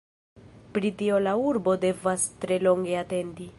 Pri 0.77 0.91
tio 1.01 1.19
la 1.27 1.35
urbo 1.51 1.77
devas 1.85 2.25
tre 2.45 2.61
longe 2.69 2.99
atendi. 3.07 3.49